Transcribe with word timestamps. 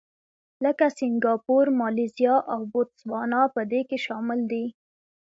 لکه 0.63 0.85
سینګاپور، 0.97 1.65
مالیزیا 1.79 2.35
او 2.53 2.59
بوتسوانا 2.71 3.41
په 3.55 3.61
دې 3.71 3.81
کې 3.89 3.97
شامل 4.05 4.39
دي. 4.51 4.65